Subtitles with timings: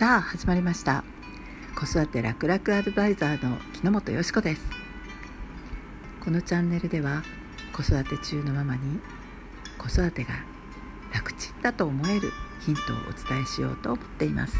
[0.00, 1.04] さあ始まりました。
[1.78, 4.62] 子育て楽々アドバイザーの木之本よしこです。
[6.24, 7.22] このチャンネルでは
[7.74, 8.98] 子育て中のママに
[9.76, 10.30] 子育てが
[11.12, 14.56] 楽ちんだと思えるヒントをお伝えしようと思っています。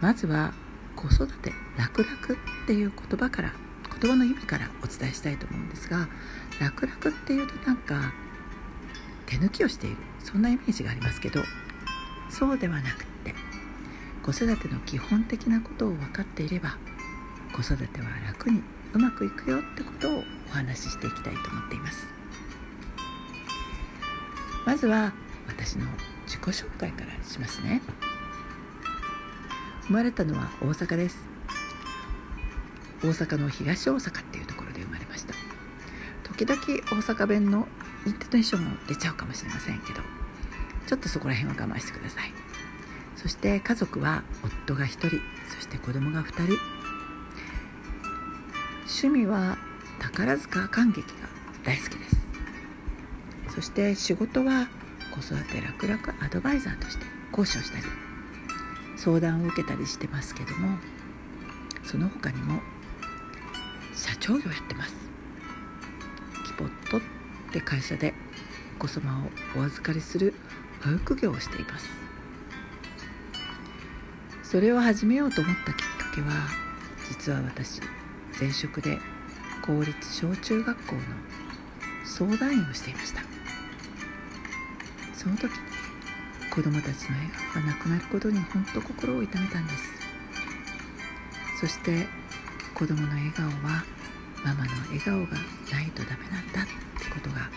[0.00, 0.52] まずは
[0.96, 3.52] 子育て楽々っていう言葉から
[4.00, 6.08] 言葉の意味からお伝えしたいと思うんですが
[6.60, 8.12] 楽々っていうとなんか
[9.26, 11.44] 手抜きをしているそんなイメージがありますけど
[12.30, 13.34] そうではなくって
[14.22, 16.76] 子育ての基本的なことを分かっていれば
[17.52, 18.62] 子育ては楽に
[18.92, 22.06] うまくいくよってことをお話ししていきたいと思っています。
[24.66, 25.12] まずは
[25.46, 25.86] 私の
[26.26, 27.82] 自己紹介からしますね。
[29.86, 31.24] 生まれたのは大阪です。
[33.02, 35.34] 大阪の東大阪っていうところで生まれました。
[36.24, 37.66] 時々大阪弁の
[38.06, 40.00] イントネーションも出ちゃうかもしれませんけど
[40.86, 42.32] ちょっとそこら辺は我慢してください。
[43.16, 45.08] そして家族は夫が1人
[45.48, 46.58] そして子供が2人。
[49.02, 49.56] 趣味は
[49.98, 51.04] 宝塚感激が
[51.64, 52.16] 大好きです。
[53.54, 54.68] そして仕事は
[55.10, 57.84] 子育て楽々アドバイザーとして講師をしたり
[58.96, 60.78] 相談を受けたりしてますけども
[61.82, 62.60] その他にも
[63.94, 64.94] 社長業やってます。
[66.46, 67.00] キポットっ
[67.52, 68.14] て会社で
[68.78, 69.24] お子様
[69.56, 70.34] をお預かりする
[70.82, 71.88] 保育業をしています。
[74.42, 76.28] それを始めようと思ったきっかけは
[77.08, 77.80] 実は私
[78.38, 78.98] 前職で
[79.62, 81.00] 公立小中学校の
[82.04, 83.22] 相談員をしていました。
[85.14, 85.58] その時に
[86.50, 89.84] 子どもたちの笑顔がなくなることに本当心を痛めたんです。
[91.60, 92.06] そして
[92.74, 93.84] 子どもの笑顔は
[94.42, 95.36] ママの笑顔が
[95.70, 96.64] ないとダメなんだっ
[96.98, 97.50] てことが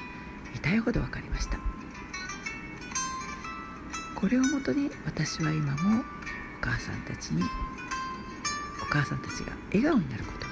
[0.54, 1.63] 痛いほど分かりました。
[4.24, 6.04] これをもとに私は今もお
[6.62, 7.44] 母さんたちに
[8.82, 10.48] お母さんたちが笑顔になること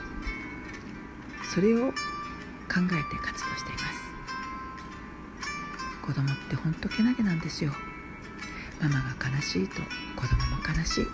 [1.56, 4.12] それを考えて活動しています。
[6.02, 7.72] 子供ってほんとけなげなんですよ。
[8.82, 9.76] ママが悲しいと
[10.18, 11.08] 子供も悲しい。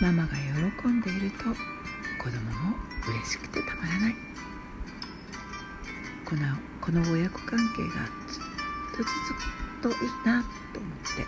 [0.00, 0.36] ママが
[0.82, 1.46] 喜んでいると
[2.22, 2.76] 子供も
[3.08, 4.14] 嬉しくてたまらない。
[6.24, 6.42] この
[6.80, 8.42] この親子関係がずっ
[8.92, 9.73] と続く。
[9.84, 11.26] といいなと思って。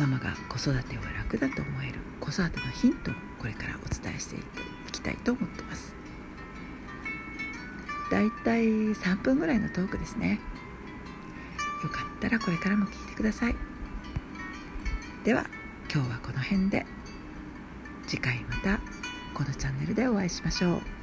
[0.00, 2.00] ママが子育ては楽だと思える。
[2.18, 4.38] 子育てのヒントをこれからお伝えしてい
[4.90, 5.94] きたいと思ってます。
[8.10, 10.40] だいたい3分ぐらいのトークですね。
[11.84, 13.54] よかったらこれからも聞いてください。
[15.22, 15.46] では
[15.92, 16.84] 今日はこの辺で。
[18.08, 18.80] 次回また
[19.32, 21.01] このチャンネルでお会いしましょう。